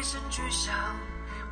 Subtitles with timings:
[0.00, 0.74] 一声巨响，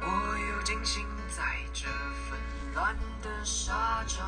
[0.00, 0.06] 我
[0.38, 1.86] 又惊醒在这
[2.30, 2.40] 纷
[2.74, 4.26] 乱的沙场。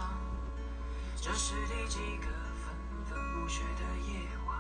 [1.17, 2.77] 这是第几个纷
[3.09, 4.59] 纷不绝的夜晚？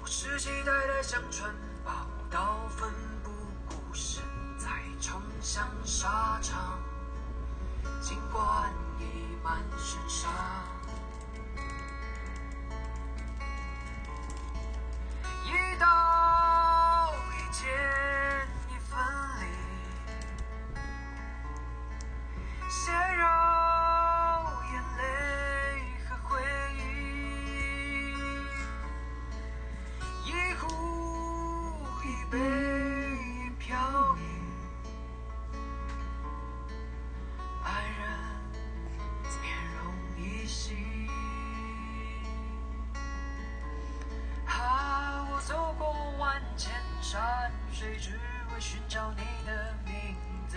[0.00, 1.54] 我世纪代代相传，
[1.84, 2.90] 宝刀奋
[3.22, 3.30] 不
[3.64, 4.24] 顾身
[4.58, 4.68] 再
[5.00, 6.80] 冲向沙场，
[8.00, 8.72] 尽管
[47.82, 48.10] 山水，只
[48.54, 50.14] 为寻找你的名
[50.48, 50.56] 字。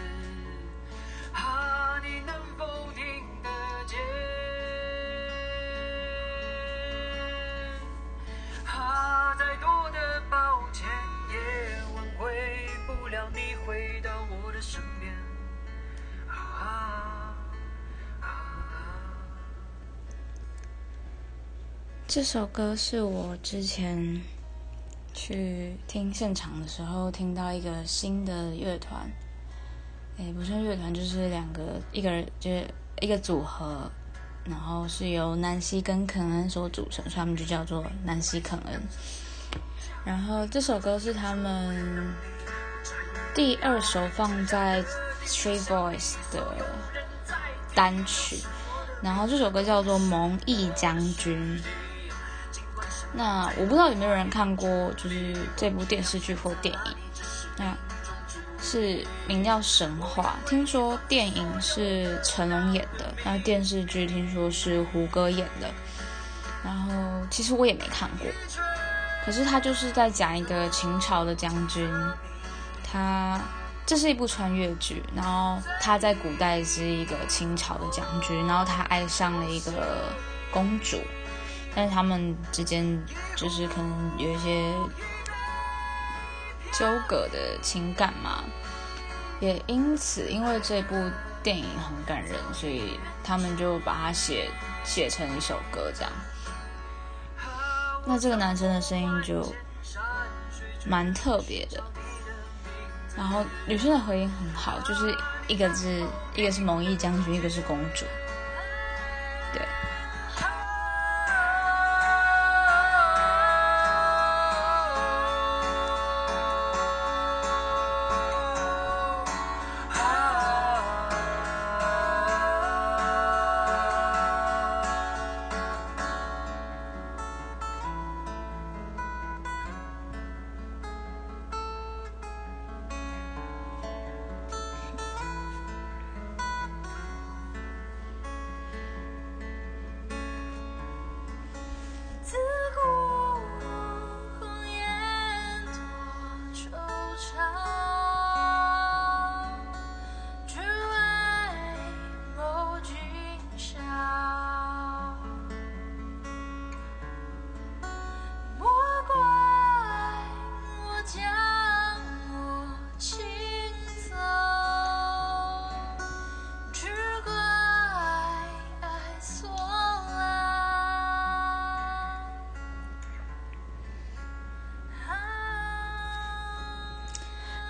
[1.33, 3.03] 啊，你能否听
[3.41, 3.49] 得
[3.87, 3.99] 见？
[8.67, 10.87] 啊，再多的抱歉
[11.31, 15.11] 也挽回不了你回到我的身边。
[16.29, 17.35] 啊！
[22.07, 24.21] 这首歌是我之前
[25.15, 29.09] 去听现场的时候听到一个新的乐团，
[30.17, 32.67] 诶，不算乐团，就是两个一个人就是
[32.99, 33.89] 一个组合，
[34.43, 38.81] 然后是由南希跟肯恩所组成，所以他们就叫做南希肯恩。
[40.03, 42.13] 然后这首歌是他们
[43.33, 44.83] 第二首放在
[45.25, 46.45] Street Voice 的
[47.73, 48.37] 单曲，
[49.01, 51.39] 然后这首歌叫做《蒙毅将军》。
[53.17, 54.67] 那我不知道有没有人看过，
[54.97, 56.95] 就是这部电视剧或电影，
[57.57, 57.73] 那
[58.61, 60.35] 是名叫《神话》。
[60.49, 65.69] 听说电影是成龙演的，那电视剧听说是胡歌演的。
[66.61, 66.91] 然后
[67.29, 68.27] 其实我也没看过，
[69.23, 71.89] 可是他就是在讲一个秦朝的将军，
[72.83, 73.39] 他
[73.85, 80.09] 这是一部穿越剧，然后他在古代是一个秦朝的将军，然后他爱上了一个
[80.51, 80.99] 公主。
[81.75, 83.03] 但是他们之间
[83.35, 84.71] 就是可能有一些
[86.71, 88.43] 纠葛的情感嘛，
[89.41, 90.95] 也因此因为这部
[91.43, 94.49] 电影很感人，所以他们就把它写
[94.83, 96.11] 写成一首歌这样。
[98.05, 99.53] 那这个男生的声音就
[100.85, 101.83] 蛮特别的，
[103.17, 108.05] 然后女生的回音很好，就是一个是一个是蒙毅将军，一个是公主，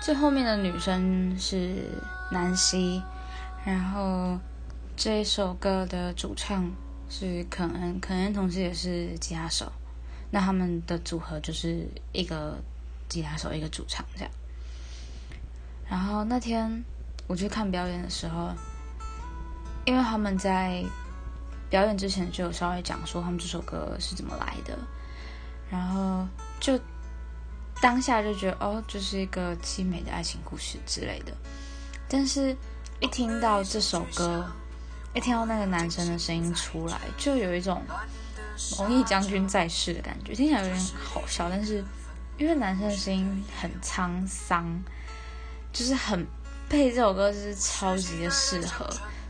[0.06, 1.90] 最后面的女生是
[2.30, 3.02] 南希，
[3.64, 4.38] 然后
[4.96, 6.70] 这首歌的主唱
[7.10, 9.72] 是肯恩，肯恩同时也是吉他手，
[10.30, 12.56] 那他们的组合就是一个
[13.08, 14.30] 吉他手一个主唱这样。
[15.90, 16.84] 然后那天
[17.26, 18.52] 我去看表演的时候，
[19.86, 20.84] 因为他们在
[21.68, 24.78] 表演之前就有稍微讲说他们这首歌是怎么来的，
[25.68, 26.24] 然后
[26.60, 26.78] 就
[27.80, 31.32] 当下就觉得哦，这是一个凄美的爱情故事之类的。
[32.08, 32.56] 但是，
[33.00, 34.48] 一听到这首歌，
[35.14, 37.82] 一听到那个男生的声音出来，就有一种
[38.78, 41.50] 蒙毅将军在世的感觉，听起来有点好笑。
[41.50, 41.84] 但是，
[42.38, 44.82] 因为男生的声音很沧桑，
[45.72, 46.26] 就是很
[46.68, 48.88] 配这首歌就是超级的适合。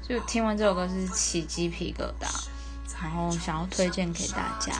[0.08, 2.28] 就听完这首歌是起鸡皮疙瘩，
[3.02, 4.72] 然后想要推荐给大家。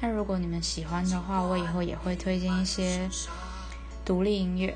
[0.00, 3.08] 那如果你们喜欢的话，我以后也会推荐一些
[4.04, 4.74] 独立音乐，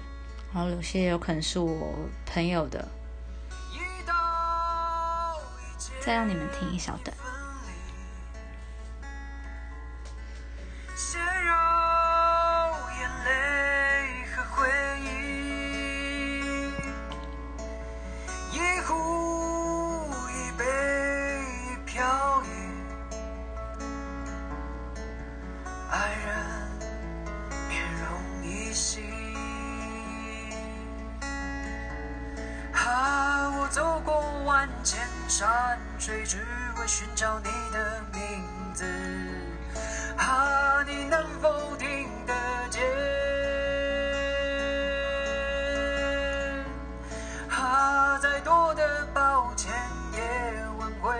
[0.52, 1.94] 然后有些有可能是我
[2.26, 2.86] 朋友的，
[6.00, 7.16] 再让你们听一小段。
[34.82, 36.38] 千山万水，只
[36.78, 38.44] 为寻找你的名
[38.74, 38.84] 字。
[40.16, 42.34] 啊，你能否听得
[42.70, 42.82] 见？
[47.50, 49.72] 啊，再多的抱歉
[50.12, 50.20] 也
[50.78, 51.18] 挽回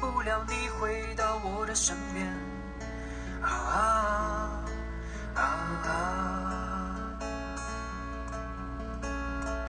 [0.00, 2.26] 不了你回到我的身边。
[3.42, 4.64] 啊
[5.34, 6.53] 啊。